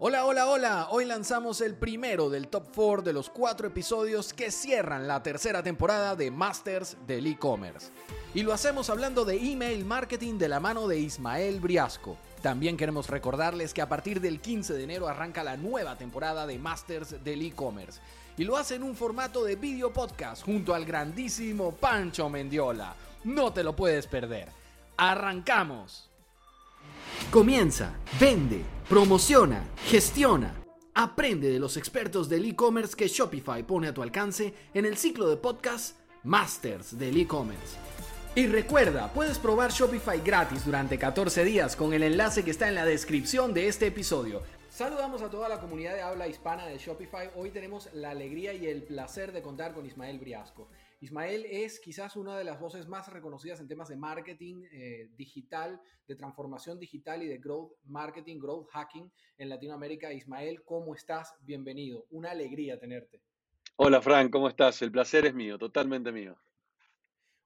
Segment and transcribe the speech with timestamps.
[0.00, 0.88] Hola, hola, hola.
[0.90, 5.60] Hoy lanzamos el primero del top 4 de los cuatro episodios que cierran la tercera
[5.60, 7.90] temporada de Masters del e-commerce.
[8.32, 12.16] Y lo hacemos hablando de email marketing de la mano de Ismael Briasco.
[12.42, 16.60] También queremos recordarles que a partir del 15 de enero arranca la nueva temporada de
[16.60, 18.00] Masters del e-commerce.
[18.36, 22.94] Y lo hace en un formato de video podcast junto al grandísimo Pancho Mendiola.
[23.24, 24.48] No te lo puedes perder.
[24.96, 26.07] ¡Arrancamos!
[27.30, 30.54] Comienza, vende, promociona, gestiona.
[30.94, 35.28] Aprende de los expertos del e-commerce que Shopify pone a tu alcance en el ciclo
[35.28, 37.76] de podcast Masters del e-commerce.
[38.34, 42.74] Y recuerda, puedes probar Shopify gratis durante 14 días con el enlace que está en
[42.74, 44.42] la descripción de este episodio.
[44.70, 47.30] Saludamos a toda la comunidad de habla hispana de Shopify.
[47.36, 50.68] Hoy tenemos la alegría y el placer de contar con Ismael Briasco.
[51.00, 55.80] Ismael es quizás una de las voces más reconocidas en temas de marketing eh, digital,
[56.08, 60.12] de transformación digital y de growth marketing, growth hacking en Latinoamérica.
[60.12, 61.34] Ismael, ¿cómo estás?
[61.42, 62.06] Bienvenido.
[62.10, 63.20] Una alegría tenerte.
[63.76, 64.82] Hola, Frank, ¿cómo estás?
[64.82, 66.36] El placer es mío, totalmente mío.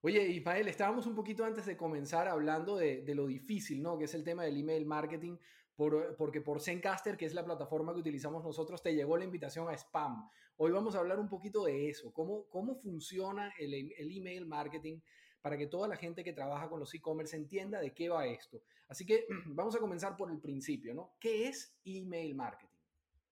[0.01, 3.99] Oye, Ismael, estábamos un poquito antes de comenzar hablando de, de, lo difícil, ¿no?
[3.99, 5.37] Que es el tema del email marketing,
[5.77, 9.69] por, porque por Zencaster, que es la plataforma que utilizamos nosotros, te llegó la invitación
[9.69, 10.29] a spam.
[10.57, 15.01] Hoy vamos a hablar un poquito de eso, cómo, cómo funciona el, el email marketing
[15.43, 18.63] para que toda la gente que trabaja con los e-commerce entienda de qué va esto.
[18.89, 21.15] Así que vamos a comenzar por el principio, ¿no?
[21.19, 22.69] ¿Qué es email marketing?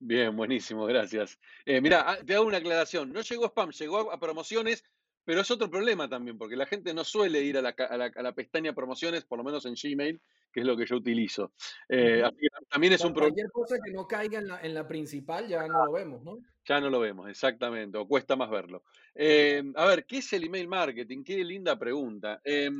[0.01, 1.39] Bien, buenísimo, gracias.
[1.65, 3.13] Eh, mira, ah, te hago una aclaración.
[3.13, 4.83] No llegó a spam, llegó a promociones,
[5.25, 8.07] pero es otro problema también, porque la gente no suele ir a la, a la,
[8.07, 10.21] a la pestaña promociones, por lo menos en Gmail,
[10.53, 11.53] que es lo que yo utilizo.
[11.89, 12.23] Eh,
[12.69, 13.35] también es un problema.
[13.35, 16.39] Cualquier cosa que no caiga en la, en la, principal ya no lo vemos, ¿no?
[16.67, 18.85] Ya no lo vemos, exactamente, o cuesta más verlo.
[19.15, 21.25] Eh, a ver, ¿qué es el email marketing?
[21.25, 22.41] Qué linda pregunta.
[22.45, 22.71] Eh,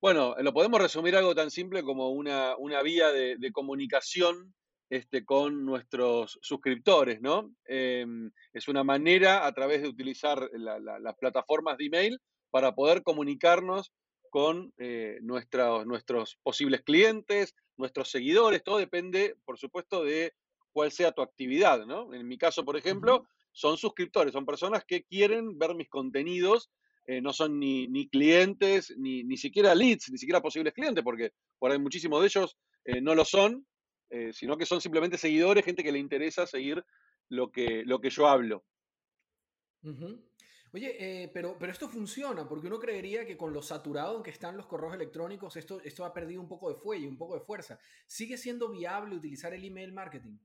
[0.00, 4.54] bueno, lo podemos resumir algo tan simple como una, una vía de, de comunicación
[4.90, 7.52] este, con nuestros suscriptores, ¿no?
[7.66, 8.06] Eh,
[8.52, 12.18] es una manera a través de utilizar la, la, las plataformas de email
[12.50, 13.92] para poder comunicarnos
[14.30, 20.34] con eh, nuestra, nuestros posibles clientes, nuestros seguidores, todo depende, por supuesto, de
[20.72, 22.12] cuál sea tu actividad, ¿no?
[22.14, 26.70] En mi caso, por ejemplo, son suscriptores, son personas que quieren ver mis contenidos,
[27.06, 31.32] eh, no son ni, ni clientes, ni, ni, siquiera leads, ni siquiera posibles clientes, porque
[31.58, 33.66] por ahí muchísimos de ellos eh, no lo son,
[34.32, 36.82] sino que son simplemente seguidores, gente que le interesa seguir
[37.28, 38.64] lo que, lo que yo hablo.
[39.82, 40.27] Uh -huh.
[40.72, 44.56] Oye, eh, pero, pero esto funciona, porque uno creería que con lo saturado que están
[44.56, 47.78] los correos electrónicos, esto, esto ha perdido un poco de fuelle, un poco de fuerza.
[48.06, 50.36] ¿Sigue siendo viable utilizar el email marketing?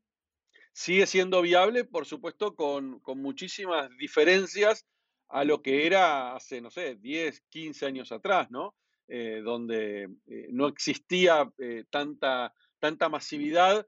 [0.72, 4.86] Sigue siendo viable, por supuesto, con, con muchísimas diferencias
[5.28, 8.76] a lo que era hace, no sé, 10, 15 años atrás, ¿no?
[9.08, 11.52] Eh, donde eh, no existía
[11.90, 13.86] tanta, tanta masividad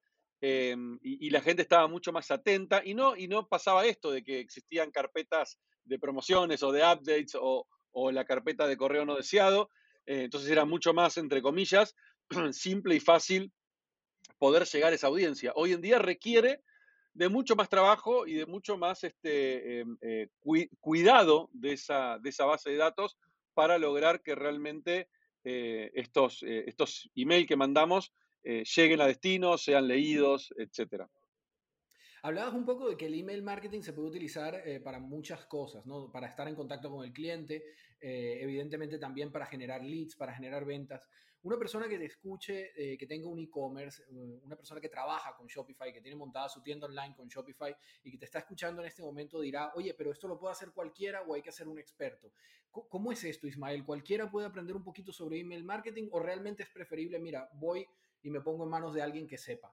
[0.47, 4.23] eh, y, la gente estaba mucho más atenta y no, y no pasaba esto de
[4.23, 7.65] que existían carpetas de promociones o de updates o,
[8.11, 9.71] la carpeta de correo no deseado.
[10.05, 11.95] Eh, entonces era mucho más, entre comillas,
[12.51, 13.51] simple y fácil
[14.37, 15.51] poder llegar a esa audiencia.
[15.55, 16.61] Hoy en día requiere
[17.15, 22.19] de mucho más trabajo y de mucho más este, eh, eh, cu cuidado de esa,
[22.19, 23.17] de esa base de datos
[23.55, 25.09] para lograr que realmente
[25.43, 28.13] eh, estos, estos emails que mandamos
[28.45, 31.09] lleguen a destino, sean leídos, etcétera.
[32.25, 35.85] Hablabas un poco de que el email marketing se puede utilizar eh, para muchas cosas,
[35.85, 36.11] ¿no?
[36.11, 37.63] Para estar en contacto con el cliente,
[38.01, 41.07] eh, evidentemente también para generar leads, para generar ventas.
[41.43, 45.45] Una persona que te escuche, eh, que tenga un e-commerce, una persona que trabaja con
[45.45, 48.87] Shopify, que tiene montada su tienda online con Shopify y que te está escuchando en
[48.87, 51.77] este momento dirá, oye, pero esto lo puede hacer cualquiera o hay que ser un
[51.77, 52.31] experto.
[52.71, 53.85] ¿Cómo es esto, Ismael?
[53.85, 57.87] ¿Cualquiera puede aprender un poquito sobre email marketing o realmente es preferible, mira, voy
[58.25, 59.71] y me pongo en manos de alguien que sepa?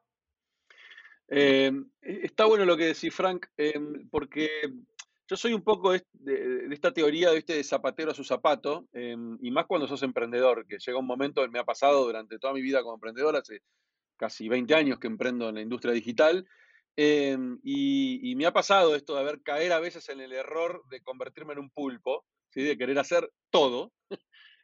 [1.29, 3.81] Eh, está bueno lo que decís, Frank, eh,
[4.11, 4.49] porque
[5.27, 6.05] yo soy un poco de,
[6.71, 10.67] esta teoría de, este, de zapatero a su zapato, eh, y más cuando sos emprendedor,
[10.67, 13.63] que llega un momento, me ha pasado durante toda mi vida como emprendedor, hace
[14.19, 16.47] casi 20 años que emprendo en la industria digital,
[16.95, 21.01] y, y, me ha pasado esto de haber caer a veces en el error de
[21.01, 22.61] convertirme en un pulpo, ¿sí?
[22.61, 23.93] de querer hacer todo,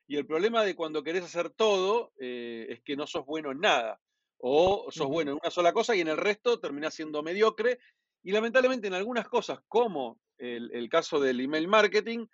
[0.09, 3.61] y el problema de cuando querés hacer todo eh, es que no sos bueno en
[3.61, 4.01] nada
[4.39, 7.79] o sos bueno en una sola cosa y en el resto terminás siendo mediocre.
[8.23, 12.27] Y lamentablemente en algunas cosas, como el, el caso del email marketing,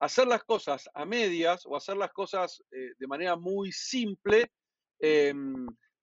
[0.00, 4.50] hacer las cosas a medias o hacer las cosas eh, de manera muy simple
[4.98, 5.34] eh,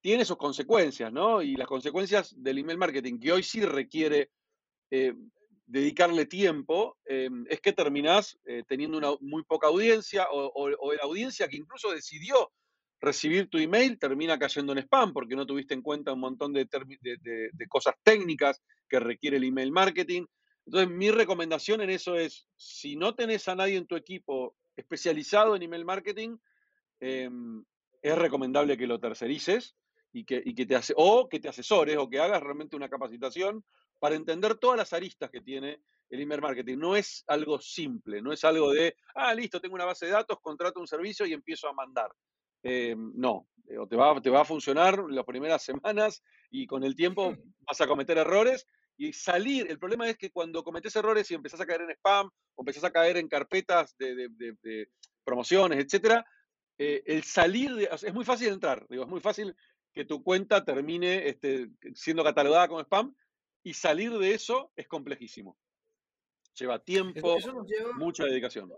[0.00, 1.42] tiene sus consecuencias, ¿no?
[1.42, 4.30] Y las consecuencias del email marketing, que hoy sí requiere
[4.90, 5.14] eh,
[5.68, 11.58] dedicarle tiempo, es que terminás eh, teniendo una muy poca audiencia o, la audiencia que
[11.58, 12.50] incluso decidió
[13.00, 16.66] recibir tu email termina cayendo en spam porque no tuviste en cuenta un montón de,
[17.68, 20.24] cosas técnicas que requiere el email marketing.
[20.64, 25.54] Entonces, mi recomendación en eso es, si no tenés a nadie en tu equipo especializado
[25.54, 26.38] en email marketing,
[27.00, 27.62] em,
[28.00, 29.76] es recomendable que lo tercerices
[30.12, 33.64] y y que te hace, o que te asesores o que hagas realmente una capacitación
[33.98, 35.80] para entender todas las aristas que tiene
[36.10, 36.78] el email marketing.
[36.78, 40.38] No es algo simple, no es algo de, ah, listo, tengo una base de datos,
[40.40, 42.10] contrato un servicio y empiezo a mandar.
[42.62, 46.94] Eh, no, eh, te va, te va a funcionar las primeras semanas y con el
[46.94, 47.36] tiempo
[47.66, 48.66] vas a cometer errores
[48.96, 49.70] y salir.
[49.70, 52.84] El problema es que cuando cometes errores y empezás a caer en spam o empezás
[52.84, 54.88] a caer en carpetas de,
[55.24, 56.24] promociones, etcétera,
[56.78, 59.54] eh, el salir de, es muy fácil entrar, digo, es muy fácil
[59.92, 63.14] que tu cuenta termine este, siendo catalogada como spam
[63.68, 65.58] y salir de eso es complejísimo.
[66.54, 67.36] Lleva tiempo,
[67.98, 68.72] mucha dedicación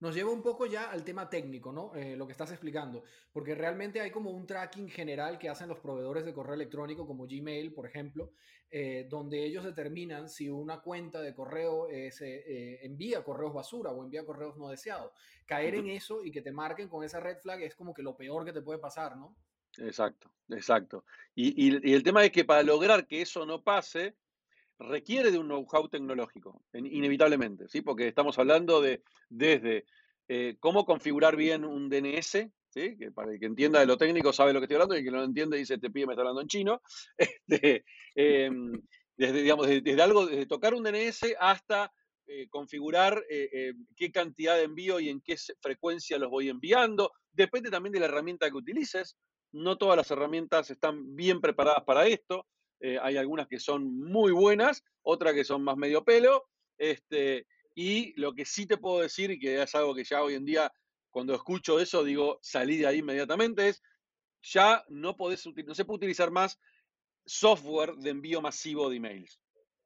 [0.00, 1.94] nos lleva un poco ya al tema técnico, ¿no?
[1.94, 5.78] Eh, lo que estás explicando, porque realmente hay como un tracking general que hacen los
[5.78, 8.32] proveedores de correo electrónico como Gmail, por ejemplo,
[8.70, 14.04] eh, donde ellos determinan si una cuenta de correo se eh, envía correos basura o
[14.04, 15.10] envía correos no deseados.
[15.46, 18.14] Caer en eso y que te marquen con esa red flag es como que lo
[18.14, 19.34] peor que te puede pasar, ¿no?
[19.78, 21.04] Exacto, exacto.
[21.34, 24.14] Y, el tema es que para lograr que eso no pase,
[24.78, 27.80] requiere de un know-how tecnológico, inevitablemente, ¿sí?
[27.80, 29.84] porque estamos hablando de desde
[30.28, 32.96] eh, cómo configurar bien un DNS, ¿sí?
[32.96, 35.04] que para el que entienda de lo técnico sabe lo que estoy hablando y el
[35.04, 36.82] que no lo entiende dice, te este pide me está hablando en chino,
[37.18, 37.84] este,
[38.14, 38.72] em,
[39.16, 41.92] desde, digamos, desde, algo, desde tocar un DNS hasta
[42.26, 47.70] eh, configurar eh, qué cantidad de envío y en qué frecuencia los voy enviando, depende
[47.70, 49.16] también de la herramienta que utilices,
[49.54, 52.46] no todas las herramientas están bien preparadas para esto,
[52.80, 56.44] eh, hay algunas que son muy buenas, otras que son más medio pelo.
[56.76, 60.34] Este, y lo que sí te puedo decir, y que es algo que ya hoy
[60.34, 60.72] en día,
[61.10, 63.82] cuando escucho eso, digo, salí de ahí inmediatamente, es
[64.42, 66.58] ya no, podés, no se puede utilizar más
[67.24, 69.40] software de envío masivo de emails.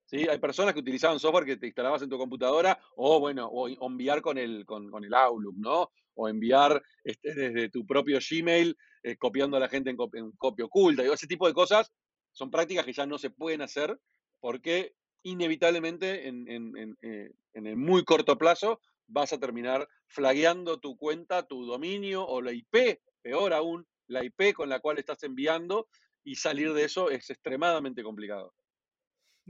[0.07, 0.27] ¿Sí?
[0.27, 4.23] Hay personas que utilizaban software que te instalabas en tu computadora o, bueno, o, enviar
[4.23, 5.93] con el, con, el Outlook, ¿no?
[6.15, 8.75] O enviar este, desde tu propio Gmail,
[9.09, 11.93] eh, copiando a la gente en, en copia oculta, y ese tipo de cosas
[12.33, 13.99] son prácticas que ya no se pueden hacer
[14.41, 21.65] porque inevitablemente en, eh, el muy corto plazo vas a terminar flagueando tu cuenta, tu
[21.65, 25.89] dominio o la IP, peor aún, la IP con la cual estás enviando
[26.25, 28.55] y salir de eso es extremadamente complicado.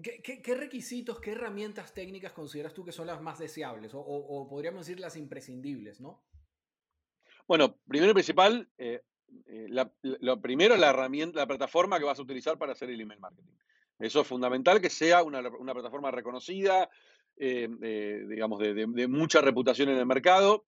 [0.00, 5.00] ¿Qué, requisitos, qué herramientas técnicas consideras tú que son las más deseables o, podríamos decir
[5.00, 6.24] las imprescindibles, no?
[7.48, 9.02] Bueno, primero y principal, eh,
[9.46, 9.66] eh,
[10.02, 13.52] lo primero, la herramienta, la plataforma que vas a utilizar para hacer el email marketing.
[13.98, 16.88] Eso es fundamental, que sea una, plataforma reconocida,
[17.36, 20.66] eh, eh, digamos, de, mucha reputación en el mercado.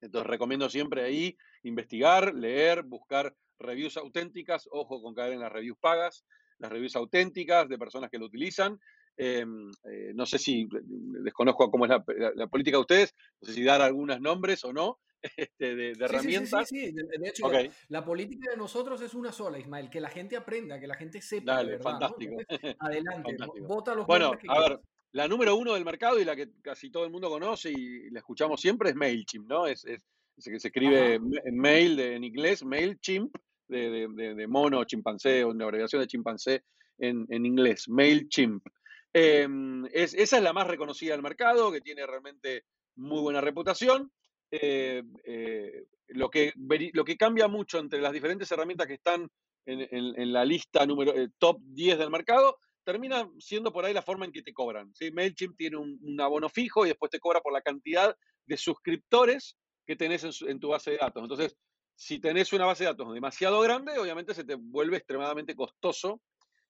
[0.00, 5.78] Entonces recomiendo siempre ahí investigar, leer, buscar reviews auténticas, ojo con caer en las reviews
[5.80, 6.24] pagas,
[6.58, 8.78] las reviews auténticas de personas que lo utilizan.
[9.16, 14.20] No sé si, desconozco cómo es la, política de ustedes, no sé si dar algunos
[14.20, 14.98] nombres o no,
[15.36, 16.68] este, de, herramientas.
[16.68, 17.50] Sí, sí, sí, De, hecho,
[17.88, 21.20] la política de nosotros es una sola, Ismael, que la gente aprenda, que la gente
[21.20, 21.56] sepa.
[21.56, 22.36] Dale, fantástico.
[22.78, 24.80] adelante, vota los Bueno, a ver,
[25.12, 28.18] la número uno del mercado y la que casi todo el mundo conoce y la
[28.18, 29.66] escuchamos siempre es MailChimp, ¿no?
[29.66, 30.04] Es, es,
[30.44, 33.34] que se escribe en mail en inglés, MailChimp,
[33.68, 36.64] de, de, de, mono, chimpancé, o una abreviación de chimpancé
[36.98, 38.64] en, en inglés, MailChimp.
[39.12, 42.64] Em, es, esa es la más reconocida del mercado, que tiene realmente
[42.96, 44.10] muy buena reputación.
[44.56, 46.52] Eh, eh, lo, que,
[46.92, 49.28] lo que cambia mucho entre las diferentes herramientas que están
[49.66, 54.26] en, la lista número eh, top 10 del mercado, termina siendo por ahí la forma
[54.26, 54.94] en que te cobran.
[54.94, 55.10] ¿sí?
[55.10, 59.56] MailChimp tiene un, abono fijo y después te cobra por la cantidad de suscriptores
[59.86, 61.22] que tenés en, tu base de datos.
[61.22, 61.56] Entonces,
[61.96, 66.20] si tenés una base de datos demasiado grande, obviamente se te vuelve extremadamente costoso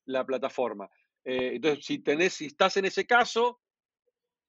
[0.07, 0.89] la plataforma.
[1.25, 3.61] entonces, si, tenés, si estás en ese caso,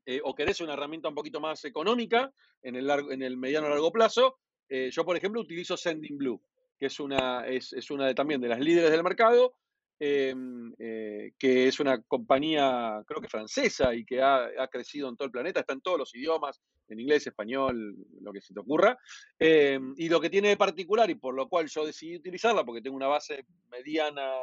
[0.06, 2.32] eh, o querés una herramienta un poquito más económica
[2.62, 4.38] en el, largo, en el mediano largo plazo,
[4.70, 6.42] eh, yo, por ejemplo, utilizo Sending Blue,
[6.80, 9.56] que es una, es, una de, también de las líderes del mercado,
[10.00, 15.26] em, eh, que es una compañía, creo que francesa, y que ha, crecido en todo
[15.28, 18.98] el planeta, está en todos los idiomas, en inglés, español, lo que se te ocurra.
[19.40, 22.82] Em, y lo que tiene de particular, y por lo cual yo decidí utilizarla, porque
[22.82, 24.34] tengo una base mediana,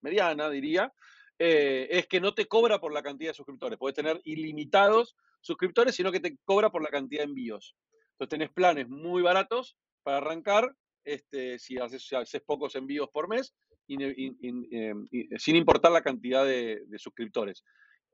[0.00, 0.92] mediana diría,
[1.38, 3.78] eh, es que no te cobra por la cantidad de suscriptores.
[3.78, 7.76] Puedes tener ilimitados suscriptores, sino que te cobra por la cantidad de envíos.
[8.12, 10.74] Entonces tenés planes muy baratos para arrancar,
[11.04, 13.54] este, si, haces, pocos envíos por mes,
[13.88, 17.64] em, sin importar la cantidad de, suscriptores.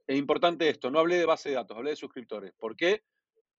[0.07, 2.53] Es importante esto, no hablé de base de datos, hablé de suscriptores.
[2.59, 3.03] ¿Por qué?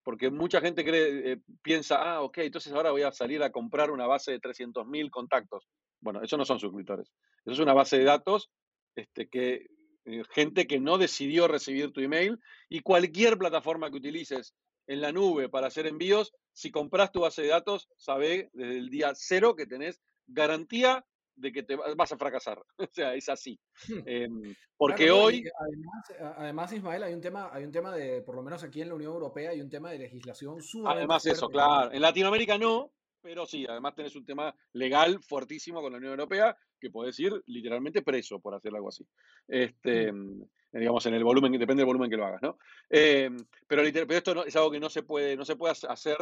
[0.04, 4.08] porque mucha gente eh, piensa, ah, ok, entonces ahora voy a salir a comprar una
[4.08, 5.68] base de 300.000 contactos.
[6.00, 7.12] Bueno, eso no son suscriptores.
[7.46, 8.50] Eso es una base de datos
[8.96, 9.68] este, que
[10.06, 14.56] eh, gente que no decidió recibir tu email y cualquier plataforma que utilices
[14.88, 18.90] en la nube para hacer envíos, si compras tu base de datos, sabe desde el
[18.90, 21.06] día cero que tenés garantía
[21.36, 22.62] de que te vas a fracasar.
[22.80, 23.60] O sea, es así.
[24.06, 25.44] Em, porque hoy...
[25.60, 28.90] Además, además, Ismael, hay un, tema, hay un tema de, por lo menos aquí en
[28.90, 31.92] la Unión Europea, hay un tema de legislación sumamente Además eso, claro.
[31.92, 36.56] En Latinoamérica no, pero sí, además tenés un tema legal fuertísimo con la Unión Europea
[36.80, 39.06] que podés ir literalmente preso por hacer algo así.
[39.48, 40.44] Este, mm.
[40.74, 42.58] digamos, en el volumen, depende del volumen que lo hagas, ¿no?
[42.90, 43.38] Em,
[43.68, 46.18] pero, pero, esto es algo que no se puede, no se puede hacer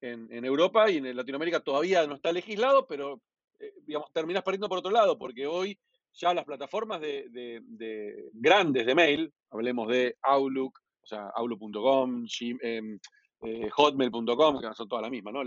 [0.00, 3.20] en, en, Europa y en Latinoamérica todavía no está legislado, pero
[3.58, 5.78] eh, digamos, terminas perdiendo por otro lado, porque hoy
[6.12, 14.60] ya las plataformas de, grandes de mail, hablemos de Outlook, o sea, outlook.com, eh, hotmail.com,
[14.60, 15.44] que son todas las mismas, ¿no?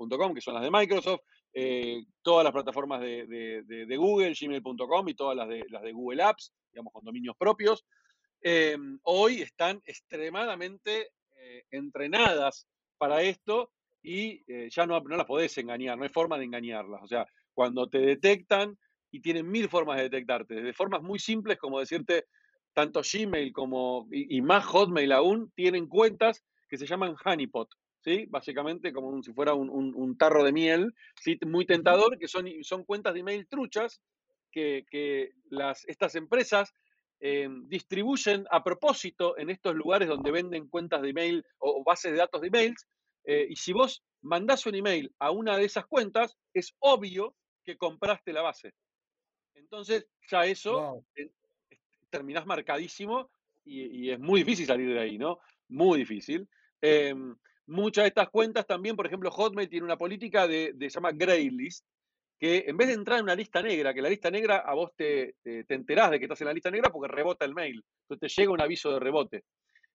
[0.00, 1.20] Live.com, que son las de Microsoft,
[1.52, 6.52] eh, todas las plataformas de, Google, gmail.com y todas las de, las de Google Apps,
[6.72, 7.84] digamos, con dominios propios,
[8.40, 11.10] em, hoy están extremadamente
[11.70, 12.66] entrenadas
[12.98, 17.02] para esto y ya no, no las podés engañar, no hay forma de engañarlas.
[17.02, 18.78] O sea, cuando te detectan
[19.10, 22.26] y tienen mil formas de detectarte, desde formas muy simples como decirte,
[22.72, 27.68] tanto Gmail como, y, más Hotmail aún, tienen cuentas que se llaman honeypot,
[28.02, 28.26] ¿sí?
[28.28, 31.38] Básicamente como si fuera un, tarro de miel, ¿sí?
[31.46, 34.00] Muy tentador, que son, son cuentas de email truchas
[34.50, 36.72] que, las, estas empresas
[37.20, 42.18] eh, distribuyen a propósito en estos lugares donde venden cuentas de email o, bases de
[42.18, 42.86] datos de emails.
[43.24, 47.76] Eh, y si vos mandás un email a una de esas cuentas, es obvio que
[47.76, 48.74] compraste la base.
[49.54, 51.04] Entonces, ya eso
[52.08, 53.30] terminás marcadísimo
[53.64, 55.38] y, es muy difícil salir de ahí, ¿no?
[55.68, 56.48] Muy difícil.
[57.70, 61.50] Muchas de estas cuentas también, por ejemplo, Hotmail tiene una política de, se llama Grey
[61.50, 61.86] List,
[62.36, 64.90] que en vez de entrar en una lista negra, que la lista negra a vos
[64.96, 67.84] te, te, te enterás de que estás en la lista negra porque rebota el mail,
[68.08, 69.44] entonces te llega un aviso de rebote.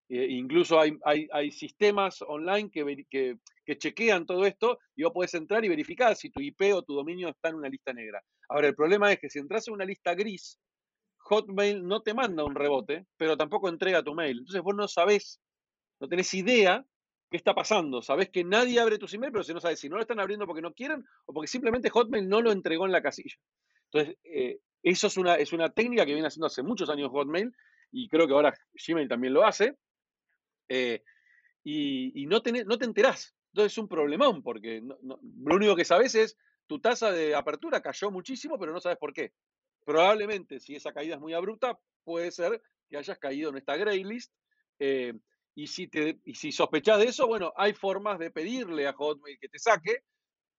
[0.08, 5.66] Eh, incluso hay, hay, sistemas online que, que, chequean todo esto y vos podés entrar
[5.66, 8.24] y verificar si tu IP o tu dominio está en una lista negra.
[8.48, 10.60] Ahora, el problema es que si entras en una lista gris,
[11.18, 14.38] Hotmail no te manda un rebote, pero tampoco entrega tu mail.
[14.38, 15.42] Entonces vos no sabés,
[16.00, 16.86] no tenés idea
[17.30, 18.02] qué está pasando.
[18.02, 20.46] Sabés que nadie abre tus emails, pero si no sabes si no lo están abriendo
[20.46, 23.36] porque no quieren o porque simplemente Hotmail no lo entregó en la casilla.
[23.92, 27.52] Entonces, eh, eso es una, es una técnica que viene haciendo hace muchos años Hotmail
[27.92, 29.78] y creo que ahora Gmail también lo hace
[30.70, 31.04] eh,
[31.64, 33.36] y, no, no te enterás.
[33.52, 38.12] Entonces es un problemón, porque lo único que sabes es tu tasa de apertura cayó
[38.12, 39.32] muchísimo, pero no sabes por qué.
[39.86, 44.04] Probablemente, si esa caída es muy abrupta, puede ser que hayas caído en esta gray
[44.04, 44.34] list.
[44.80, 45.14] Eh,
[45.56, 49.40] y, si te, y si sospechás de eso, bueno, hay formas de pedirle a Hotmail
[49.40, 50.00] que te saque,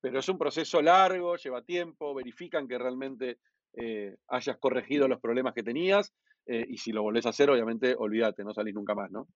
[0.01, 3.39] pero es un proceso largo, lleva tiempo, verifican que realmente
[3.75, 6.13] eh, hayas corregido los problemas que tenías.
[6.47, 9.27] y si lo volvés a hacer, obviamente, olvídate, no salís nunca más, ¿no?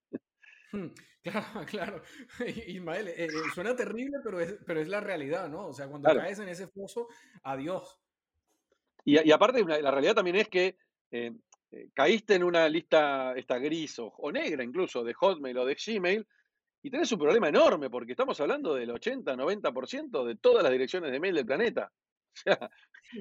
[0.71, 0.87] Hmm,
[1.23, 2.01] claro, claro.
[2.67, 5.67] Ismael, eh, eh, suena terrible, pero es, pero es la realidad, ¿no?
[5.67, 7.07] O sea, cuando caes en ese foso,
[7.43, 7.99] adiós.
[9.03, 10.77] Y, y aparte, la realidad también es que
[11.11, 11.33] eh,
[11.93, 16.27] caíste en una lista esta gris o, negra incluso de Hotmail o de Gmail
[16.83, 21.19] y tenés un problema enorme porque estamos hablando del 80-90% de todas las direcciones de
[21.19, 21.91] mail del planeta.
[22.33, 22.69] O sea,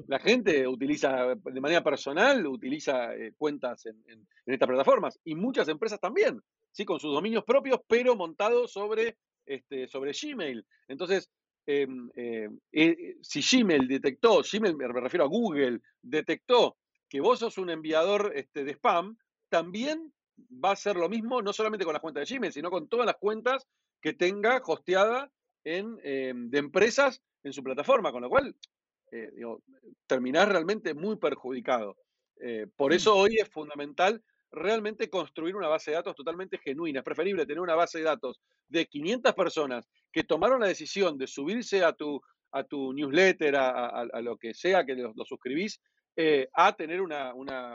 [0.07, 5.99] la gente utiliza de manera personal, utiliza cuentas en, en, estas plataformas y muchas empresas
[5.99, 6.41] también.
[6.73, 6.85] ¿sí?
[6.85, 9.17] con sus dominios propios, pero montados sobre,
[9.47, 10.65] este, sobre Gmail.
[10.89, 11.31] Entonces,
[11.67, 12.49] em, eh,
[13.21, 16.77] si Gmail detectó, Gmail me refiero a Google, detectó
[17.11, 19.19] que vos sos un enviador este, de spam,
[19.51, 20.15] también
[20.65, 23.05] va a ser lo mismo, no solamente con las cuentas de Gmail, sino con todas
[23.05, 23.67] las cuentas
[24.01, 25.31] que tenga hosteada
[25.65, 28.55] en, em, de empresas en su plataforma, con lo cual
[29.13, 29.31] eh,
[30.07, 31.97] terminás realmente muy perjudicado.
[32.41, 32.95] Eh, por mm.
[32.95, 37.01] eso hoy es fundamental realmente construir una base de datos totalmente genuina.
[37.01, 41.27] Es preferible tener una base de datos de 500 personas que tomaron la decisión de
[41.27, 42.21] subirse a tu,
[42.53, 45.81] a tu newsletter, a, lo que sea que lo, suscribís,
[46.17, 47.33] eh, a tener una,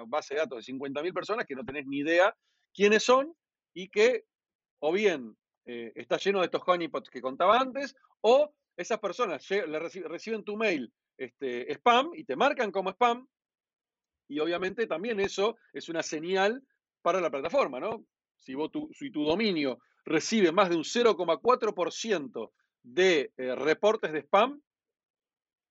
[0.07, 2.35] base de datos de 50.000 personas que no tenés ni idea
[2.73, 3.33] quiénes son
[3.73, 4.25] y que
[4.79, 9.79] o bien eh, está lleno de estos honeypots que contaba antes, o esas personas le
[9.79, 13.25] reciben tu mail este, spam y te marcan como spam
[14.27, 16.61] y obviamente también eso es una señal
[17.01, 18.05] para la plataforma, ¿no?
[18.35, 18.53] Si,
[19.11, 22.51] tu, dominio recibe más de un 0,4%
[22.83, 24.61] de eh, reportes de spam,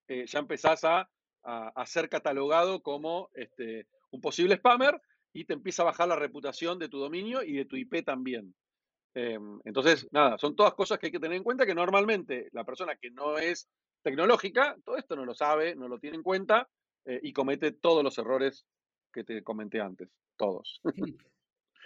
[0.08, 1.08] ya empezás a,
[1.44, 5.00] a, ser catalogado como este, un posible spammer
[5.32, 8.54] y te empieza a bajar la reputación de tu dominio y de tu IP también.
[9.14, 12.64] Em, entonces, nada, son todas cosas que hay que tener en cuenta que normalmente la
[12.64, 13.68] persona que no es
[14.02, 16.68] tecnológica, todo esto no lo sabe, no lo tiene en cuenta
[17.04, 18.66] eh, y comete todos los errores
[19.12, 20.80] que te comenté antes, todos.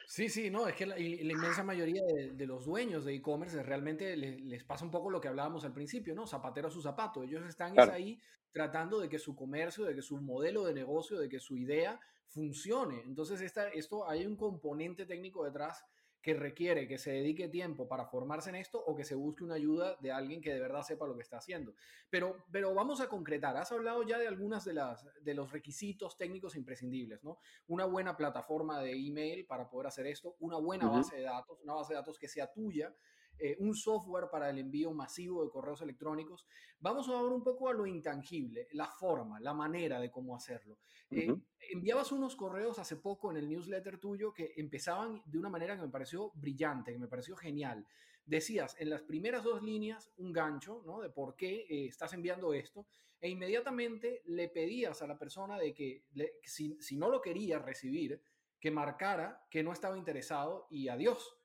[0.09, 4.65] Sí, sí, no, es que la, inmensa mayoría de, los dueños de e-commerce realmente les,
[4.65, 6.27] pasa un poco lo que hablábamos al principio, ¿no?
[6.27, 7.23] Zapatero a su zapato.
[7.23, 8.19] Ellos están ahí
[8.53, 12.01] tratando de que su comercio, de que su modelo de negocio, de que su idea
[12.27, 13.03] funcione.
[13.03, 15.85] Entonces, esta, esto hay un componente técnico detrás
[16.21, 19.55] que requiere que se dedique tiempo para formarse en esto o que se busque una
[19.55, 21.75] ayuda de alguien que de verdad sepa lo que está haciendo.
[22.11, 23.57] Pero, pero vamos a concretar.
[23.57, 27.39] Has hablado ya de algunas de, las, de los requisitos técnicos imprescindibles, ¿no?
[27.69, 31.75] Una buena plataforma de email para poder hacer esto, una buena base de datos, una
[31.75, 32.93] base de datos que sea tuya,
[33.41, 36.47] eh, un software para el envío masivo de correos electrónicos.
[36.81, 40.79] Vamos a ver un poco a lo intangible, la forma, la manera de cómo hacerlo.
[41.11, 41.33] Eh,
[41.71, 45.83] enviabas unos correos hace poco en el newsletter tuyo que empezaban de una manera que
[45.83, 47.87] me pareció brillante, que me pareció genial.
[48.25, 51.01] Decías en las primeras dos líneas un gancho, ¿no?
[51.01, 52.87] De por qué eh, estás enviando esto
[53.21, 56.05] e inmediatamente le pedías a la persona de que
[56.43, 58.21] si, si, no lo quería recibir,
[58.61, 61.37] que marcara que no estaba interesado y adiós.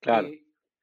[0.00, 0.28] Claro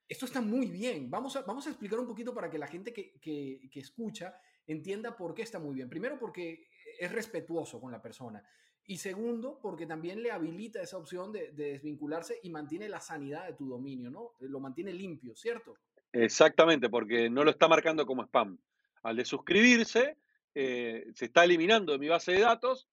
[0.08, 1.10] esto está muy bien.
[1.10, 4.34] Vamos a, vamos a explicar un poquito para que la gente que, que, escucha
[4.66, 5.88] entienda por qué está muy bien.
[5.88, 8.42] Primero, porque es respetuoso con la persona.
[8.88, 13.54] Y segundo, porque también le habilita esa opción de, desvincularse y mantiene la sanidad de
[13.54, 14.34] tu dominio, ¿no?
[14.40, 15.74] Lo mantiene limpio, ¿cierto?
[16.12, 18.58] Exactamente, porque no lo está marcando como spam.
[19.02, 20.16] Al de suscribirse,
[20.54, 22.88] eh, se está eliminando de mi base de datos,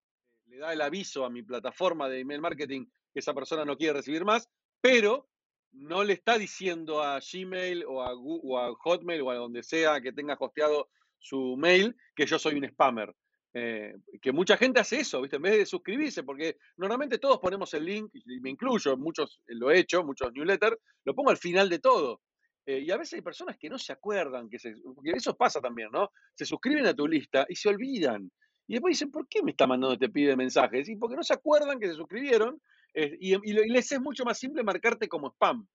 [0.47, 3.93] le da el aviso a mi plataforma de email marketing que esa persona no quiere
[3.93, 4.49] recibir más,
[4.81, 5.29] pero
[5.73, 10.37] no le está diciendo a Gmail o a, Hotmail o a donde sea que tenga
[10.39, 10.89] hosteado
[11.19, 13.13] su mail que yo soy un spammer.
[13.55, 15.35] Eh, que mucha gente hace eso, ¿viste?
[15.35, 19.69] En vez de suscribirse, porque normalmente todos ponemos el link, y me incluyo, muchos lo
[19.69, 22.21] he hecho, muchos newsletters, lo pongo al final de todo.
[22.65, 25.89] Eh, y a veces hay personas que no se acuerdan, que se, eso pasa también,
[25.91, 26.09] ¿no?
[26.33, 28.31] Se suscriben a tu lista y se olvidan.
[28.67, 30.87] Y después dicen, ¿por qué me está mandando este pide mensajes?
[30.89, 32.59] Y porque no se acuerdan que se suscribieron
[32.93, 35.67] y, les es mucho más simple marcarte como spam.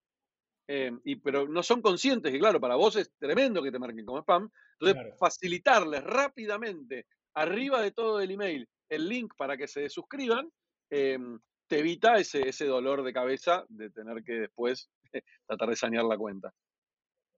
[0.70, 4.04] Eh, y, pero no son conscientes y claro, para vos es tremendo que te marquen
[4.04, 4.50] como spam.
[4.80, 10.50] Entonces, facilitarles rápidamente, arriba de todo el email, el link para que se suscriban,
[10.90, 14.90] em, te evita ese, ese dolor de cabeza de tener que después
[15.46, 16.52] tratar de sanear la cuenta.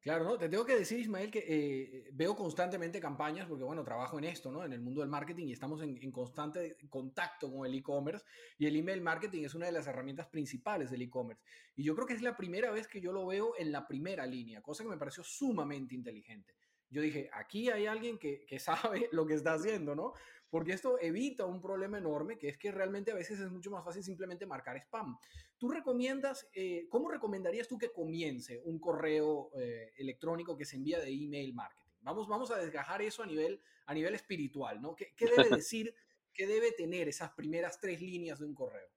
[0.00, 0.38] Claro, ¿no?
[0.38, 4.50] Te tengo que decir, Ismael, que eh, veo constantemente campañas, porque bueno, trabajo en esto,
[4.50, 4.64] ¿no?
[4.64, 8.24] En el mundo del marketing y estamos en, constante contacto con el e-commerce
[8.56, 11.42] y el email marketing es una de las herramientas principales del e-commerce.
[11.76, 14.24] Y yo creo que es la primera vez que yo lo veo en la primera
[14.24, 16.54] línea, cosa que me pareció sumamente inteligente.
[16.90, 18.58] Yo dije, aquí hay alguien que, que
[19.04, 20.14] sabe lo que está haciendo, ¿no?
[20.50, 23.84] porque esto evita un problema enorme, que es que realmente a veces es mucho más
[23.84, 25.16] fácil simplemente marcar spam.
[25.56, 30.98] ¿Tú recomiendas, eh, cómo recomendarías tú que comience un correo eh, electrónico que se envía
[30.98, 31.92] de email marketing?
[32.02, 34.96] Vamos, vamos a desgajar eso a nivel, a nivel espiritual, ¿no?
[34.96, 35.94] ¿Qué, debe decir,
[36.34, 38.88] qué debe tener esas primeras tres líneas de un correo?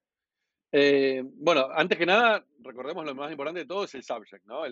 [0.71, 4.63] Eh, bueno, antes que nada, recordemos lo más importante de todo es el subject, ¿no?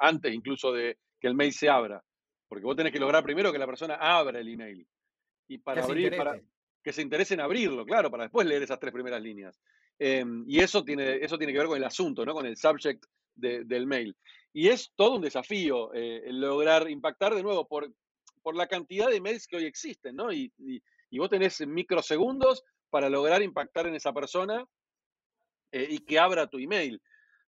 [0.00, 2.02] antes incluso de que el mail se abra,
[2.50, 4.84] porque vos tenés que lograr primero que la persona abra el email
[5.46, 6.40] y para abrir, para
[6.82, 9.56] que se interese en abrirlo, claro, para después leer esas tres primeras líneas.
[9.96, 12.34] Em, y eso tiene, eso tiene que ver con el asunto, ¿no?
[12.34, 13.04] con el subject
[13.36, 14.16] del mail.
[14.52, 17.88] Y es todo un desafío eh, lograr impactar de nuevo por,
[18.42, 20.32] por la cantidad de mails que hoy existen, ¿no?
[20.32, 24.66] Y, y, vos tenés microsegundos para lograr impactar en esa persona
[25.70, 27.00] eh, y que abra tu email.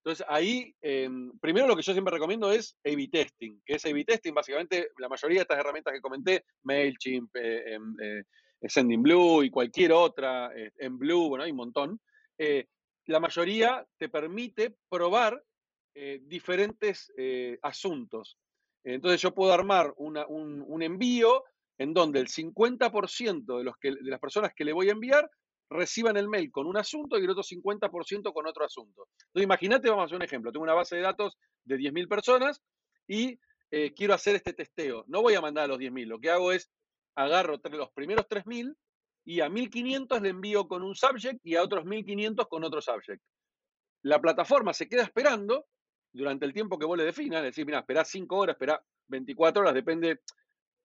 [0.03, 4.03] Entonces, ahí, em, primero lo que yo siempre recomiendo es A-B testing, que es A-B
[4.03, 8.23] testing, básicamente la mayoría de estas herramientas que comenté, MailChimp, eh, em, eh,
[8.67, 11.99] SendingBlue y cualquier otra, eh, en Blue, bueno, hay un montón,
[13.05, 15.43] la mayoría te permite probar
[16.21, 17.11] diferentes
[17.61, 18.39] asuntos.
[18.83, 21.43] Entonces, yo puedo armar un, un, envío
[21.77, 25.29] en donde el 50% de, los que, de las personas que le voy a enviar
[25.71, 29.07] reciban el mail con un asunto y el otro 50% con otro asunto.
[29.27, 30.51] Entonces, imagínate, vamos a hacer un ejemplo.
[30.51, 32.61] Tengo una base de datos de 10.000 personas
[33.07, 33.39] y
[33.71, 35.05] eh, quiero hacer este testeo.
[35.07, 36.07] No voy a mandar a los 10.000.
[36.07, 36.69] Lo que hago es
[37.15, 38.75] agarro los primeros 3.000
[39.23, 43.23] y a 1.500 le envío con un subject y a otros 1.500 con otro subject.
[44.03, 45.67] La plataforma se queda esperando
[46.11, 49.61] durante el tiempo que vos le definas, es decir, mira, espera 5 horas, espera 24
[49.61, 50.19] horas, depende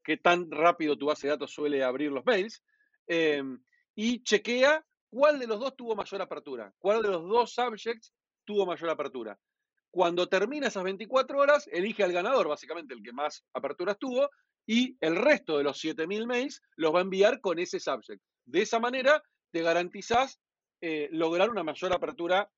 [0.05, 2.63] qué tan rápido tu base de datos suele abrir los mails.
[3.09, 3.59] Em,
[3.97, 8.13] y chequea cuál de los dos tuvo mayor apertura, cuál de los dos subjects
[8.45, 9.37] tuvo mayor apertura.
[9.91, 14.29] Cuando termina esas 24 horas, elige al ganador, básicamente el que más aperturas tuvo,
[14.67, 18.23] y el resto de los 7000 mails los va a enviar con ese subject.
[18.45, 20.39] De esa manera, te garantizás
[20.83, 22.51] eh, lograr una mayor apertura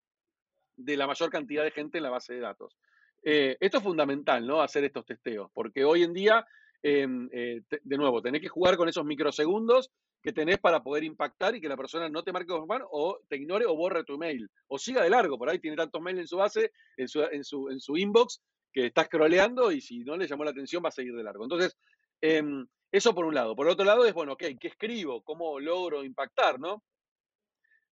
[0.77, 2.77] de la mayor cantidad de gente en la base de datos.
[3.23, 4.61] Eh, esto es fundamental, ¿no?
[4.61, 6.47] Hacer estos testeos, porque hoy en día,
[6.83, 9.91] em, eh, de nuevo, tenés que jugar con esos microsegundos
[10.23, 13.37] que tenés para poder impactar y que la persona no te marque spam o te
[13.37, 14.51] ignore o borre tu email.
[14.67, 17.45] O siga de largo, por ahí tiene tantos mails en su base, en su, en
[17.45, 20.89] su, en su inbox, que está scrolleando y si no le llamó la atención va
[20.89, 21.45] a seguir de largo.
[21.45, 21.77] Entonces,
[22.21, 23.55] em, eso por un lado.
[23.55, 25.23] Por otro lado es, bueno, ok, ¿qué escribo?
[25.23, 26.59] ¿Cómo logro impactar?
[26.59, 26.83] ¿no?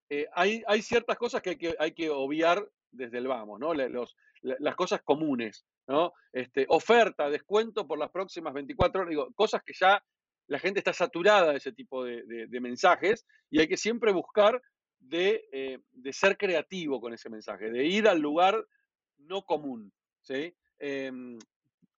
[0.09, 3.73] Eh, hay, hay, ciertas cosas que hay, que hay que obviar desde el vamos, ¿no?
[3.75, 6.13] Las cosas comunes, ¿no?
[6.33, 10.03] Este, oferta, descuento por las próximas 24 horas, digo, cosas que ya
[10.47, 14.61] la gente está saturada de ese tipo de, mensajes y hay que siempre buscar
[15.01, 18.67] de, eh, de, ser creativo con ese mensaje, de ir al lugar
[19.19, 20.55] no común, ¿sí?
[20.79, 21.39] Em,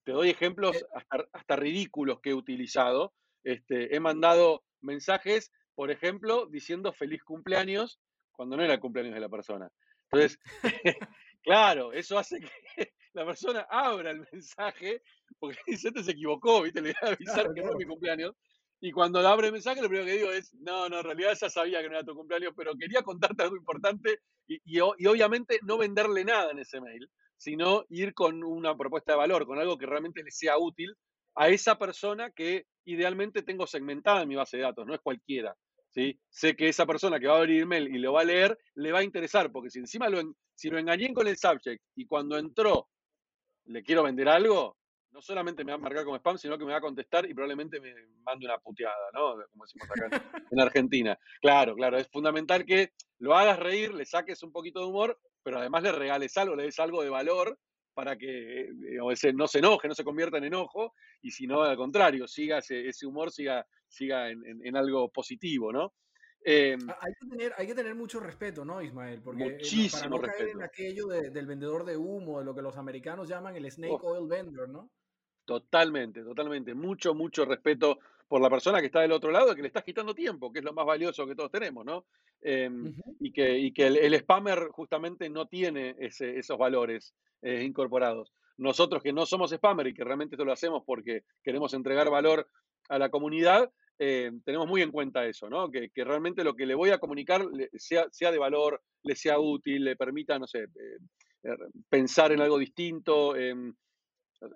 [0.05, 0.87] te doy ejemplos eh.
[1.33, 3.13] hasta, ridículos que he utilizado.
[3.43, 8.01] Este, he mandado mensajes, por ejemplo, diciendo feliz cumpleaños
[8.33, 9.69] cuando no era el cumpleaños de la persona.
[10.11, 10.39] Entonces,
[11.43, 15.03] claro, eso hace que la persona abra el mensaje
[15.39, 16.81] porque dice, este se equivocó, ¿viste?
[16.81, 18.35] Le voy a avisar que no es mi cumpleaños.
[18.79, 21.49] Y cuando abre el mensaje, lo primero que digo es, no, no, en realidad ya
[21.49, 25.79] sabía que no era tu cumpleaños, pero quería contarte algo importante y, y obviamente no
[25.79, 29.87] venderle nada en ese mail sino ir con una propuesta de valor, con algo que
[29.87, 30.95] realmente le sea útil
[31.35, 35.55] a esa persona que idealmente tengo segmentada en mi base de datos, no es cualquiera.
[35.91, 36.19] ¿sí?
[36.31, 38.93] Sé que esa persona que va a abrir email y lo va a leer, le
[38.93, 42.39] va a interesar, porque si encima lo, si lo engañé con el subject y cuando
[42.39, 42.89] entró
[43.67, 44.77] le quiero vender algo,
[45.11, 47.33] no solamente me va a marcar como spam, sino que me va a contestar y
[47.33, 49.35] probablemente me mande una puteada, ¿no?
[49.51, 51.19] Como decimos acá en Argentina.
[51.41, 55.59] Claro, claro, es fundamental que lo hagas reír, le saques un poquito de humor, pero
[55.59, 57.59] además le regales algo, le des algo de valor
[57.95, 61.79] para que eh, no se enoje, no se convierta en enojo, y si no, al
[61.79, 65.95] contrario, siga ese, humor, siga, siga en, algo positivo, ¿no?
[66.43, 69.21] Em, hay, que tener, hay que tener mucho respeto, ¿no, Ismael?
[69.21, 72.63] Porque eh, muchísimo para no caer en aquello del vendedor de humo, de lo que
[72.63, 74.91] los americanos llaman el snake oil vendor, ¿no?
[75.45, 76.75] Totalmente, totalmente.
[76.75, 80.15] Mucho, mucho respeto por la persona que está del otro lado, que le estás quitando
[80.15, 82.07] tiempo, que es lo más valioso que todos tenemos, ¿no?
[82.41, 88.33] Em, y que, y que el, spammer justamente no tiene esos valores eh, incorporados.
[88.57, 92.49] Nosotros que no somos spammer y que realmente esto lo hacemos porque queremos entregar valor
[92.89, 95.71] a la comunidad, eh, tenemos muy en cuenta eso, ¿no?
[95.71, 99.85] Que, realmente lo que le voy a comunicar sea, sea de valor, le sea útil,
[99.85, 101.57] le permita, no sé, eh,
[101.89, 103.37] pensar en algo distinto.
[103.37, 103.75] Em,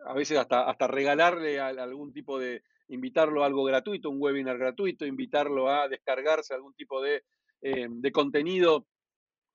[0.06, 5.06] a veces hasta, hasta regalarle algún tipo de, invitarlo a algo gratuito, un webinar gratuito,
[5.06, 7.22] invitarlo a descargarse algún tipo de,
[7.62, 8.86] eh, contenido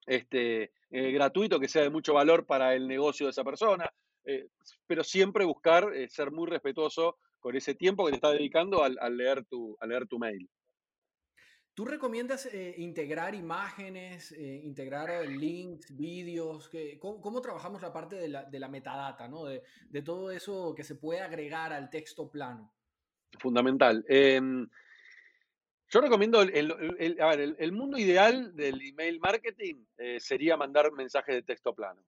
[0.06, 3.92] este, eh, gratuito que sea de mucho valor para el negocio de esa persona,
[4.24, 4.48] eh,
[4.88, 9.46] pero siempre buscar ser muy respetuoso con ese tiempo que te está dedicando al, leer,
[9.46, 10.50] tu, al leer tu mail.
[11.76, 16.72] ¿Tú recomiendas eh, integrar imágenes, eh, integrar links, vídeos?
[17.00, 19.46] ¿cómo, trabajamos la parte de la, metadata, ¿no?
[19.46, 19.62] de,
[20.04, 22.74] todo eso que se puede agregar al texto plano?
[23.38, 24.04] Fundamental.
[24.08, 24.68] Em,
[25.90, 31.36] yo recomiendo, el, a ver, el, mundo ideal del email marketing eh, sería mandar mensajes
[31.36, 32.02] de texto plano,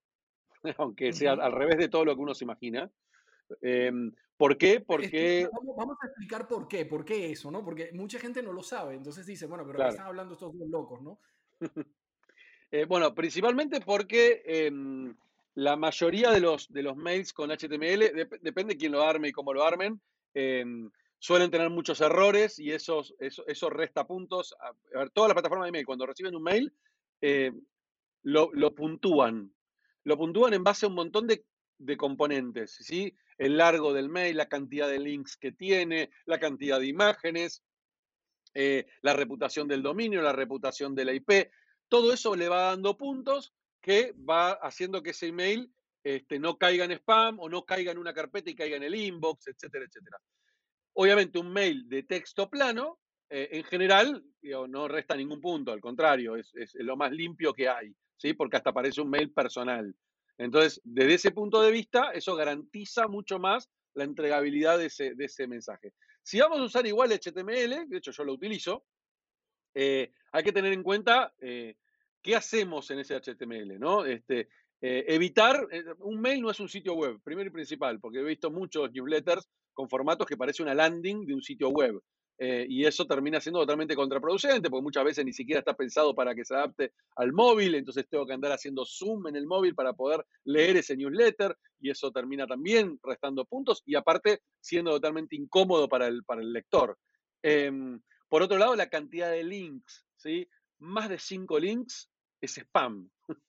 [0.80, 2.92] aunque sea al revés de todo lo que uno se imagina.
[4.38, 4.80] ¿Por qué?
[4.80, 5.50] Porque...
[5.76, 7.66] Vamos a explicar por qué, por qué eso, ¿no?
[7.66, 11.02] Porque mucha gente no lo sabe, entonces dice, bueno, pero están hablando estos dos locos,
[11.02, 11.20] no?
[12.70, 15.16] Eh, bueno, principalmente porque em,
[15.56, 19.32] la mayoría de los, de los mails con HTML, depende de quién lo arme y
[19.32, 20.02] cómo lo armen,
[20.34, 24.54] em, suelen tener muchos errores y esos, eso, resta puntos.
[24.60, 26.74] A, ver, todas las plataformas de email, cuando reciben un mail,
[27.22, 27.54] eh,
[28.24, 29.50] lo, lo puntúan.
[30.04, 31.46] Lo puntúan en base a un montón de
[31.80, 33.16] de componentes, ¿sí?
[33.38, 37.64] El largo del mail, la cantidad de links que tiene, la cantidad de imágenes,
[38.54, 41.52] eh, la reputación del dominio, la reputación de la IP,
[41.88, 45.72] todo eso le va dando puntos que va haciendo que ese email
[46.04, 48.96] este, no caiga en spam o no caiga en una carpeta y caiga en el
[48.96, 50.18] inbox, etcétera, etcétera.
[50.94, 54.24] Obviamente un mail de texto plano, eh, en general,
[54.70, 58.34] no resta ningún punto, al contrario, es, es, lo más limpio que hay, ¿sí?
[58.34, 59.94] porque hasta parece un mail personal.
[60.38, 65.94] Entonces, desde ese punto de vista, eso garantiza mucho más la entregabilidad de ese, mensaje.
[66.22, 68.86] Si vamos a usar igual HTML, de hecho yo lo utilizo,
[69.74, 71.76] eh, hay que tener en cuenta eh,
[72.22, 74.06] qué hacemos en ese HTML, ¿no?
[74.06, 74.50] Este,
[74.82, 75.68] eh, evitar,
[76.00, 79.48] un mail no es un sitio web, primero y principal, porque he visto muchos newsletters
[79.74, 82.00] con formatos que parece una landing de un sitio web.
[82.40, 86.36] Eh, y eso termina siendo totalmente contraproducente, porque muchas veces ni siquiera está pensado para
[86.36, 89.94] que se adapte al móvil, entonces tengo que andar haciendo zoom en el móvil para
[89.94, 95.90] poder leer ese newsletter, y eso termina también restando puntos, y aparte siendo totalmente incómodo
[95.90, 96.98] para el, para el lector.
[97.42, 100.48] Em, por otro lado, la cantidad de links, ¿sí?
[100.80, 103.10] Más de cinco links es spam.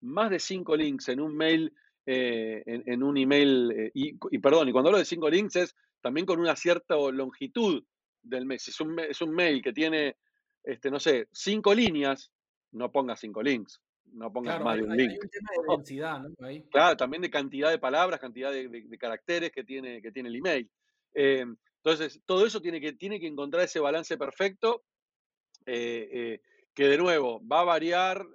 [0.00, 1.72] Más de cinco links en un mail
[2.04, 6.40] eh, en, un email, y, perdón, y cuando hablo de cinco links es también con
[6.40, 7.84] una cierta longitud
[8.22, 8.60] del mail.
[8.60, 10.16] Si es un, es un mail que tiene,
[10.62, 12.32] este, no sé, cinco líneas,
[12.72, 13.80] no pongas cinco links,
[14.12, 15.18] no pongas más de un link.
[15.22, 16.34] un tema de densidad, ¿no?
[16.70, 20.70] Claro, también de cantidad de palabras, cantidad de, caracteres que tiene, que tiene el email.
[21.14, 21.44] Eh,
[21.76, 24.84] entonces, todo eso tiene que, tiene que encontrar ese balance perfecto,
[25.66, 26.40] eh, eh,
[26.74, 28.26] que de nuevo va a variar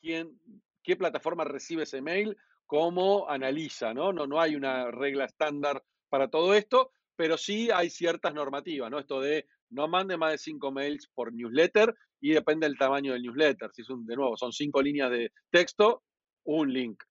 [0.00, 0.40] quién,
[0.82, 4.12] qué plataforma recibe ese mail, cómo analiza, ¿no?
[4.12, 8.98] No, no hay una regla estándar para todo esto, pero sí hay ciertas normativas, ¿no?
[8.98, 13.20] Esto de no mande más de cinco mails por newsletter y depende del tamaño del
[13.20, 13.70] newsletter.
[13.74, 16.02] Si es de nuevo, son cinco líneas de texto,
[16.44, 17.02] un link.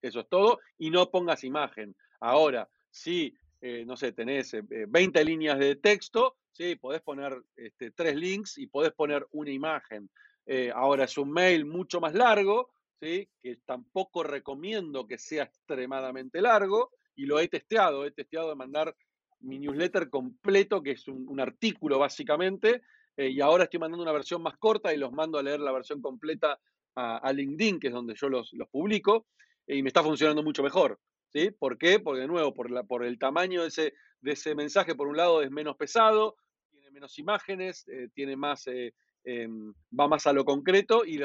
[0.00, 0.60] Eso es todo.
[0.78, 1.94] Y no pongas imagen.
[2.20, 4.56] Ahora, si, eh, no sé, tenés
[4.88, 9.50] 20 eh, líneas de texto, sí, podés poner este, tres links y podés poner una
[9.50, 10.08] imagen.
[10.46, 13.28] Eh, ahora es un mail mucho más largo, ¿sí?
[13.42, 18.96] que tampoco recomiendo que sea extremadamente largo, y lo he testeado, he testeado de mandar
[19.44, 22.82] mi newsletter completo, que es un, artículo básicamente,
[23.16, 25.72] eh, y ahora estoy mandando una versión más corta y los mando a leer la
[25.72, 26.58] versión completa
[26.96, 29.26] a, LinkedIn, que es donde yo los, publico,
[29.66, 31.00] y me está funcionando mucho mejor.
[31.32, 31.50] ¿sí?
[31.50, 31.98] ¿Por qué?
[31.98, 35.16] Porque de nuevo, por, la, por el tamaño de ese, de ese mensaje, por un
[35.16, 36.36] lado es menos pesado,
[36.70, 41.18] tiene menos imágenes, eh, tiene más, eh, em, va más a lo concreto y,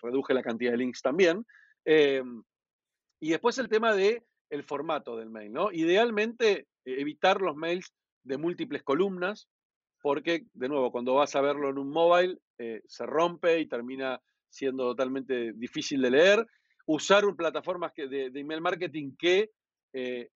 [0.00, 1.46] reduje la cantidad de links también.
[1.84, 2.42] Em,
[3.20, 5.72] y después el tema de el formato del mail, ¿no?
[5.72, 9.48] Idealmente e-, evitar los mails de múltiples columnas,
[10.00, 14.20] porque, de nuevo, cuando vas a verlo en un móvil, eh, se rompe y termina
[14.50, 16.46] siendo totalmente difícil de leer.
[16.86, 19.50] Usar plataformas de, email marketing que
[19.94, 20.28] eh,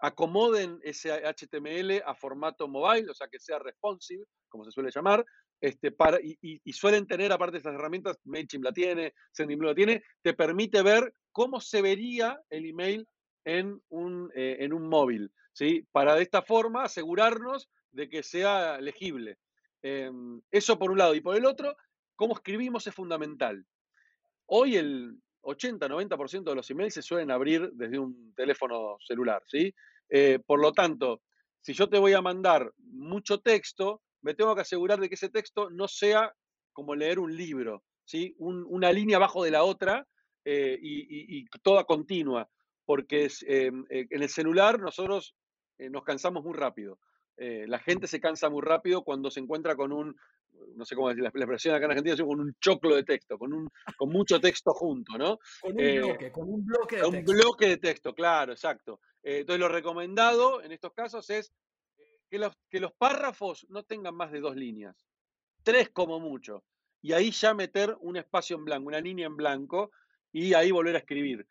[0.00, 5.24] acomoden ese HTML a formato mobile, o sea, que sea responsive, como se suele llamar,
[5.60, 10.02] este, para, y, suelen tener, aparte de estas herramientas, MailChimp la tiene, SendinBlue la tiene,
[10.20, 13.06] te permite ver cómo se vería el email
[13.44, 15.32] en un, eh, en un móvil.
[15.52, 15.86] ¿sí?
[15.92, 19.38] Para de esta forma asegurarnos de que sea legible.
[19.82, 21.14] Em, eso por un lado.
[21.14, 21.76] Y por el otro,
[22.16, 23.66] cómo escribimos es fundamental.
[24.46, 29.74] Hoy el 80-90% de los emails se suelen abrir desde un teléfono celular, ¿sí?
[30.08, 31.22] Eh, por lo tanto,
[31.60, 35.30] si yo te voy a mandar mucho texto, me tengo que asegurar de que ese
[35.30, 36.32] texto no sea
[36.72, 38.34] como leer un libro, ¿sí?
[38.38, 40.06] una línea abajo de la otra
[40.44, 42.48] eh, y, toda continua,
[42.84, 45.34] porque em, eh, en el celular nosotros
[45.78, 46.98] eh, nos cansamos muy rápido.
[47.36, 50.16] Eh, la gente se cansa muy rápido cuando se encuentra con un,
[50.76, 53.52] no sé cómo decir la, expresión acá en Argentina, con un choclo de texto, con,
[53.52, 55.38] un, con mucho texto junto, ¿no?
[55.60, 57.18] Con un eh, bloque, con un bloque de texto.
[57.18, 59.00] Un bloque de texto, claro, exacto.
[59.22, 61.52] entonces lo recomendado en estos casos es
[62.30, 64.96] que los, que los párrafos no tengan más de dos líneas,
[65.62, 66.64] tres como mucho,
[67.00, 69.90] y ahí ya meter un espacio en blanco, una línea en blanco,
[70.32, 71.46] y ahí volver a escribir.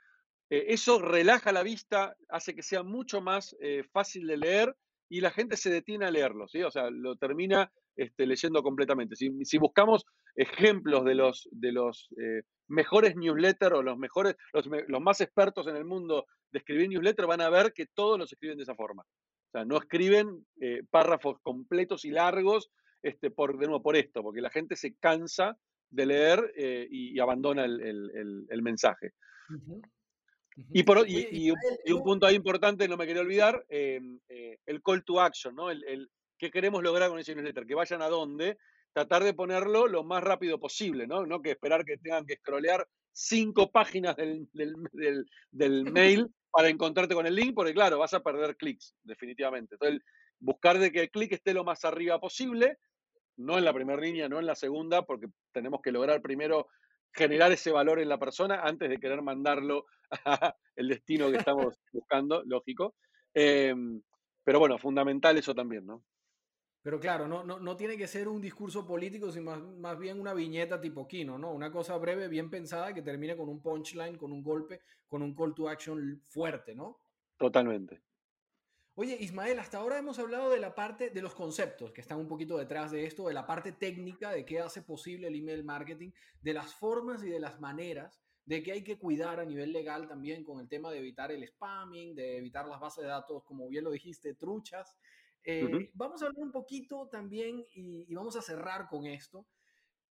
[0.51, 4.75] Eh, eso relaja la vista, hace que sea mucho más eh, fácil de leer
[5.09, 6.61] y la gente se detiene a leerlo, ¿sí?
[6.61, 9.15] O sea, lo termina este, leyendo completamente.
[9.15, 11.15] Si, buscamos ejemplos de
[11.71, 16.89] los, eh, mejores newsletters o los mejores, los, más expertos en el mundo de escribir
[16.89, 19.03] newsletters, van a ver que todos los escriben de esa forma.
[19.03, 20.45] O sea, no escriben
[20.89, 25.57] párrafos completos y largos este, por, de nuevo, por esto, porque la gente se cansa
[25.89, 26.53] de leer
[26.89, 29.11] y, abandona el, mensaje.
[30.73, 35.03] Y, por, y, un, punto ahí importante, no me quería olvidar, em, eh, el call
[35.03, 35.71] to action, ¿no?
[35.71, 38.57] El, el qué queremos lograr con ese newsletter, que vayan a dónde,
[38.93, 41.25] tratar de ponerlo lo más rápido posible, ¿no?
[41.25, 47.13] No que esperar que tengan que scrollear cinco páginas del, del, del, mail para encontrarte
[47.13, 49.75] con el link, porque claro, vas a perder clics, definitivamente.
[49.75, 50.01] Entonces,
[50.39, 52.77] buscar de que el clic esté lo más arriba posible,
[53.37, 56.67] no en la primera línea, no en la segunda, porque tenemos que lograr primero
[57.13, 59.85] generar ese valor en la persona antes de querer mandarlo
[60.75, 62.95] el destino que estamos buscando, lógico.
[63.33, 64.01] Em,
[64.43, 66.03] pero bueno, fundamental eso también, ¿no?
[66.83, 70.19] Pero claro, no, no, no tiene que ser un discurso político, sino más, más, bien
[70.19, 71.51] una viñeta tipo Kino, ¿no?
[71.51, 75.35] Una cosa breve, bien pensada, que termine con un punchline, con un golpe, con un
[75.35, 76.99] call to action fuerte, ¿no?
[77.37, 78.01] Totalmente.
[78.95, 82.27] Oye, Ismael, hasta ahora hemos hablado de la parte de los conceptos que están un
[82.27, 86.11] poquito detrás de esto, de la parte técnica de qué hace posible el email marketing,
[86.41, 90.09] de las formas y de las maneras de que hay que cuidar a nivel legal
[90.09, 93.69] también con el tema de evitar el spamming, de evitar las bases de datos, como
[93.69, 94.97] bien lo dijiste, truchas.
[95.43, 99.47] Eh, vamos a hablar un poquito también y, vamos a cerrar con esto,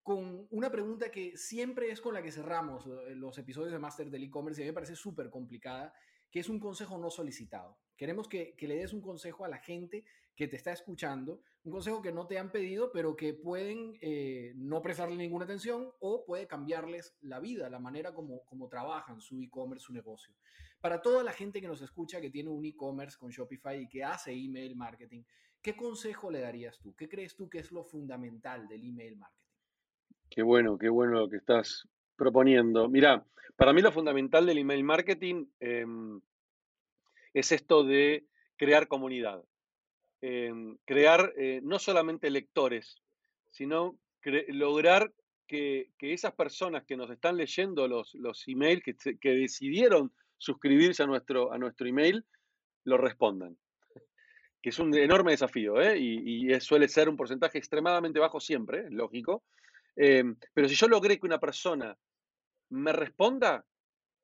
[0.01, 4.09] con una pregunta que siempre es con la que cerramos eh, los episodios de Master
[4.09, 5.93] del e-commerce y a mí me parece súper complicada
[6.31, 7.77] que es un consejo no solicitado.
[7.97, 12.01] Queremos que, le des un consejo a la gente que te está escuchando, un consejo
[12.01, 16.47] que no te han pedido, pero que pueden eh, no prestarle ninguna atención o puede
[16.47, 20.33] cambiarles la vida, la manera como, como trabajan su e-commerce, su negocio.
[20.79, 24.03] Para toda la gente que nos escucha, que tiene un e-commerce con Shopify y que
[24.03, 25.21] hace email marketing,
[25.61, 26.95] ¿qué consejo le darías tú?
[26.95, 29.41] ¿Qué crees tú que es lo fundamental del email marketing?
[30.27, 31.87] Qué bueno, qué bueno lo que estás
[32.21, 32.87] proponiendo.
[32.87, 36.21] Mira, para mí lo fundamental del email marketing em,
[37.33, 39.43] es esto de crear comunidad.
[40.21, 43.01] Em, crear eh, no solamente lectores,
[43.49, 43.97] sino
[44.49, 45.11] lograr
[45.47, 51.51] que, esas personas que nos están leyendo los, los emails, que, decidieron suscribirse a nuestro,
[51.51, 52.23] a nuestro email,
[52.83, 53.57] lo respondan.
[54.61, 55.97] Que es un enorme desafío, ¿eh?
[55.97, 59.43] y, suele ser un porcentaje extremadamente bajo siempre, lógico.
[59.95, 61.97] Em, pero si yo logré que una persona
[62.71, 63.65] me responda,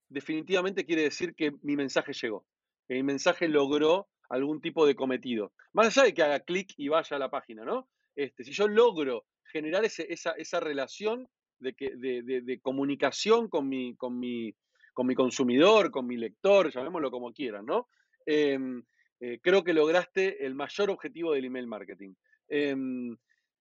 [0.09, 2.45] definitivamente quiere decir que mi mensaje llegó,
[2.87, 5.53] que mi mensaje logró algún tipo de cometido.
[5.73, 7.89] Más allá de que haga clic y vaya a la página, ¿no?
[8.15, 11.27] Este, si yo logro generar esa, relación
[11.59, 14.53] de, que, de, comunicación con mi, con, mi,
[14.93, 17.87] con mi consumidor, con mi lector, llamémoslo como quieran, ¿no?
[18.25, 18.83] Em,
[19.19, 22.13] eh, creo que lograste el mayor objetivo del email marketing.
[22.47, 23.15] Em,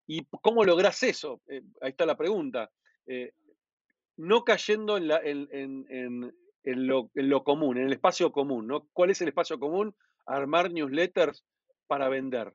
[0.09, 1.43] ¿Y cómo logras eso?
[1.49, 2.71] Eh, ahí está la pregunta.
[4.17, 6.33] No cayendo en, la, en,
[6.65, 8.89] lo, común, en el espacio común, ¿no?
[8.93, 9.95] ¿Cuál es el espacio común?
[10.27, 11.45] Armar newsletters
[11.87, 12.55] para vender,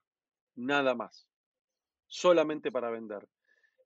[0.55, 1.27] nada más,
[2.07, 3.27] solamente para vender.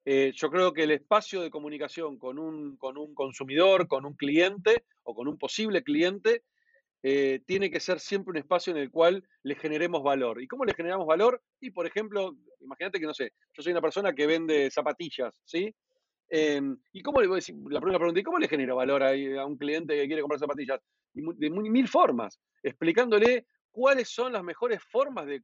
[0.05, 4.15] Eh, yo creo que el espacio de comunicación con un, con un consumidor, con un
[4.15, 6.43] cliente o con un posible cliente,
[7.07, 10.41] eh, tiene que ser siempre un espacio en el cual le generemos valor.
[10.41, 11.39] ¿Y cómo le generamos valor?
[11.59, 15.71] Y, por ejemplo, imagínate que, no sé, yo soy una persona que vende zapatillas, ¿sí?
[16.29, 19.03] Em, ¿Y cómo le voy a decir, la primera pregunta, ¿y cómo le genero valor
[19.03, 20.79] a, un cliente que quiere comprar zapatillas?
[21.13, 25.41] De mil formas, explicándole cuáles son las mejores formas de,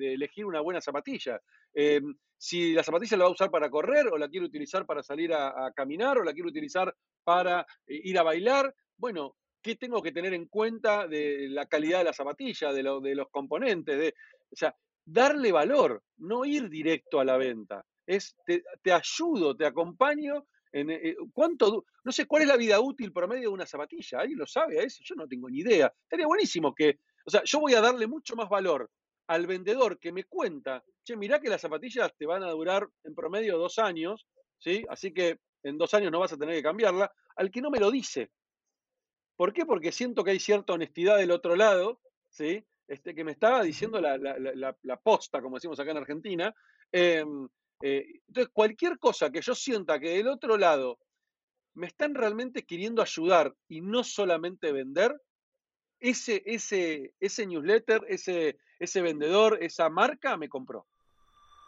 [0.00, 1.40] elegir una buena zapatilla.
[1.74, 5.02] Em, si la zapatilla la va a usar para correr, o la quiere utilizar para
[5.02, 8.74] salir a, caminar, o la quiere utilizar para eh, ir a bailar.
[8.96, 13.14] Bueno, ¿qué tengo que tener en cuenta de la calidad de la zapatilla, de, de
[13.14, 13.98] los componentes?
[13.98, 14.14] De,
[14.50, 20.46] o sea, darle valor, no ir directo a la venta es te, ayudo, te acompaño.
[20.72, 24.38] En, eh, ¿cuánto, no sé cuál es la vida útil promedio de una zapatilla, ¿alguien
[24.38, 25.02] lo sabe a eso?
[25.04, 25.92] Yo no tengo ni idea.
[26.04, 28.90] Estaría buenísimo que, o sea, yo voy a darle mucho más valor
[29.26, 33.14] al vendedor que me cuenta, che, mirá que las zapatillas te van a durar en
[33.14, 34.26] promedio dos años,
[34.58, 34.84] ¿sí?
[34.88, 37.78] Así que en dos años no vas a tener que cambiarla, al que no me
[37.78, 38.30] lo dice.
[39.36, 39.64] ¿Por qué?
[39.64, 42.64] Porque siento que hay cierta honestidad del otro lado, ¿sí?
[42.86, 46.54] Este, que me estaba diciendo la, la, posta, como decimos acá en Argentina,
[46.90, 47.48] em,
[47.82, 50.98] eh, entonces, cualquier cosa que yo sienta que del otro lado
[51.74, 55.20] me están realmente queriendo ayudar y no solamente vender,
[56.00, 60.86] ese, ese, ese newsletter, ese, ese vendedor, esa marca me compró.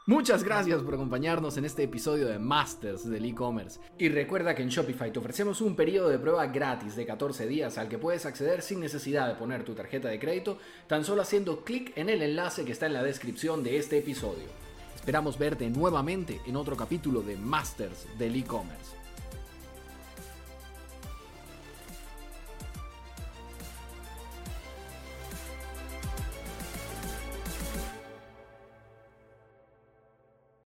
[0.06, 3.80] Muchas gracias por acompañarnos en este episodio de Masters del e-commerce.
[3.96, 7.78] Y recuerda que en Shopify te ofrecemos un periodo de prueba gratis de 14 días
[7.78, 11.64] al que puedes acceder sin necesidad de poner tu tarjeta de crédito, tan solo haciendo
[11.64, 14.63] clic en el enlace que está en la descripción de este episodio.
[15.04, 19.03] Esperamos verte nuevamente en otro capítulo de Masters del e-commerce.